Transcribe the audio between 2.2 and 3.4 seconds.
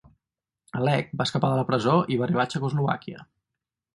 va arribar a Txecoslovàquia.